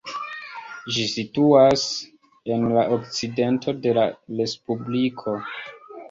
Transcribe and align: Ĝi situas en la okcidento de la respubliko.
Ĝi 0.93 1.03
situas 1.09 1.83
en 2.55 2.65
la 2.77 2.85
okcidento 2.95 3.75
de 3.83 3.93
la 3.99 4.05
respubliko. 4.39 5.35